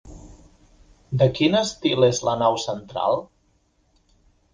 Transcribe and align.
De 1.21 1.27
quin 1.39 1.57
estil 1.59 2.05
és 2.07 2.21
la 2.29 2.33
nau 2.39 2.57
central? 2.65 3.21